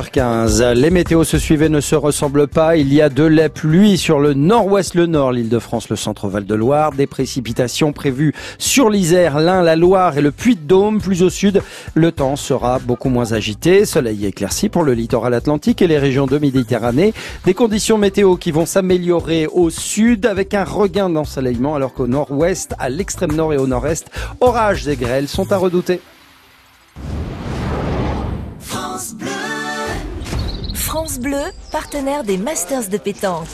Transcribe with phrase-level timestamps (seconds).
[0.00, 2.78] 15 Les météos se suivent et ne se ressemblent pas.
[2.78, 5.96] Il y a de la pluie sur le nord-ouest, le nord, l'île de France, le
[5.96, 6.92] centre Val-de-Loire.
[6.92, 10.98] Des précipitations prévues sur l'Isère, l'Ain, la Loire et le Puy-de-Dôme.
[10.98, 11.60] Plus au sud,
[11.92, 13.84] le temps sera beaucoup moins agité.
[13.84, 17.12] Soleil éclairci pour le littoral atlantique et les régions de Méditerranée.
[17.44, 22.74] Des conditions météo qui vont s'améliorer au sud avec un regain d'ensoleillement alors qu'au nord-ouest,
[22.78, 26.00] à l'extrême nord et au nord-est, orages et grêles sont à redouter.
[30.92, 33.48] France Bleu, partenaire des Masters de pétanque.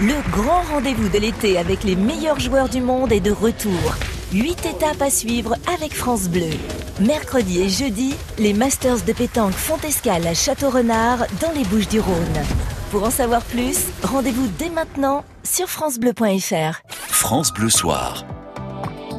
[0.00, 3.96] Le grand rendez-vous de l'été avec les meilleurs joueurs du monde est de retour.
[4.32, 6.52] Huit étapes à suivre avec France Bleu.
[7.00, 11.98] Mercredi et jeudi, les Masters de pétanque font escale à Château-Renard dans les Bouches du
[11.98, 12.44] Rhône.
[12.92, 16.80] Pour en savoir plus, rendez-vous dès maintenant sur francebleu.fr.
[17.08, 18.24] France Bleu Soir.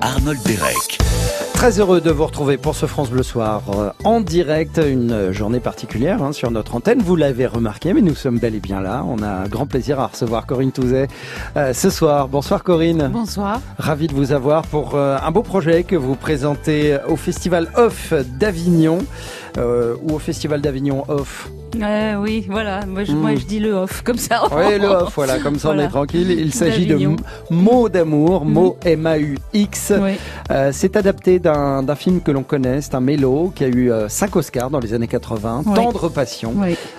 [0.00, 0.98] Arnold Derek.
[1.58, 5.58] Très heureux de vous retrouver pour ce France Bleu Soir euh, en direct, une journée
[5.58, 7.02] particulière hein, sur notre antenne.
[7.02, 9.04] Vous l'avez remarqué, mais nous sommes bel et bien là.
[9.08, 11.08] On a un grand plaisir à recevoir Corinne Touzet
[11.56, 12.28] euh, ce soir.
[12.28, 13.10] Bonsoir Corinne.
[13.12, 13.60] Bonsoir.
[13.76, 18.12] Ravi de vous avoir pour euh, un beau projet que vous présentez au Festival Off
[18.38, 18.98] d'Avignon
[19.58, 21.50] ou au Festival d'Avignon Off.
[21.76, 22.86] Euh, oui, voilà.
[22.86, 24.42] Moi je, moi, je dis le off, comme ça.
[24.50, 26.30] Oui, le off, voilà, comme ça on est tranquille.
[26.30, 26.98] Il s'agit de
[27.50, 29.92] Mots d'amour, mots M-A-U-X.
[30.50, 34.34] Euh, c'est adapté d'un film que l'on connaît, c'est un mélo qui a eu 5
[34.34, 36.54] euh, Oscars dans les années 80, Tendre Passion,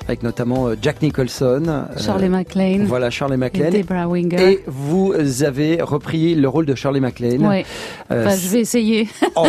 [0.08, 1.64] avec notamment euh, Jack Nicholson.
[1.68, 2.86] Euh, Charlie MacLaine.
[2.86, 3.74] Voilà, Charlie MacLaine.
[3.74, 4.38] Et Debra Winger.
[4.40, 7.46] Et vous avez repris le rôle de Charlie MacLaine.
[7.46, 7.66] Oui.
[8.10, 9.08] Enfin, je vais essayer.
[9.36, 9.48] Oh.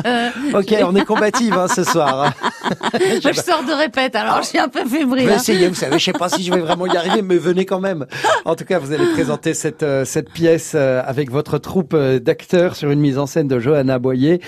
[0.54, 2.32] ok, on est combative hein, ce soir.
[2.94, 5.28] je sors de répète, alors je suis un peu fébrile.
[5.28, 5.36] Hein.
[5.36, 7.80] essayez, vous savez, je sais pas si je vais vraiment y arriver, mais venez quand
[7.80, 8.06] même.
[8.44, 13.00] En tout cas, vous allez présenter cette, cette pièce avec votre troupe d'acteurs sur une
[13.00, 14.40] mise en scène de Johanna Boyer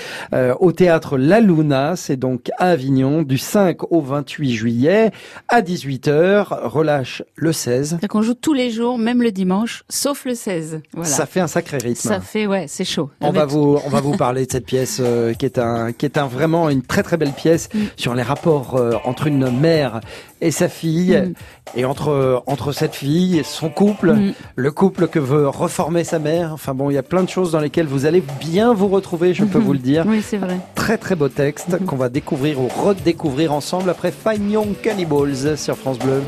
[0.60, 1.96] au théâtre La Luna.
[1.96, 5.10] C'est donc à Avignon du 5 au 28 juillet
[5.48, 6.46] à 18h.
[6.64, 7.98] Relâche le 16.
[8.02, 10.80] Donc on joue tous les jours, même le dimanche, sauf le 16.
[10.92, 11.08] Voilà.
[11.08, 12.08] Ça fait un sacré rythme.
[12.08, 13.10] Ça fait, ouais, c'est chaud.
[13.20, 16.06] On va vous, on va vous parler de cette pièce euh, qui est un, qui
[16.06, 17.78] est un vraiment une très très belle pièce mm.
[17.96, 20.00] Sur les rapports euh, entre une mère
[20.40, 21.78] et sa fille mm.
[21.78, 24.34] et entre entre cette fille et son couple, mm.
[24.56, 26.52] le couple que veut reformer sa mère.
[26.52, 29.34] Enfin bon, il y a plein de choses dans lesquelles vous allez bien vous retrouver,
[29.34, 29.62] je peux mm-hmm.
[29.62, 30.04] vous le dire.
[30.06, 30.58] Oui, c'est vrai.
[30.74, 31.84] Très très beau texte mm-hmm.
[31.84, 36.22] qu'on va découvrir ou redécouvrir ensemble après Fine Young Cannibals sur France Bleu.